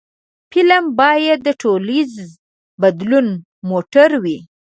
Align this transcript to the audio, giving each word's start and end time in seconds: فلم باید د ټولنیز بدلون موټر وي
فلم 0.53 0.83
باید 0.99 1.39
د 1.43 1.49
ټولنیز 1.61 2.13
بدلون 2.81 3.27
موټر 3.69 4.09
وي 4.23 4.37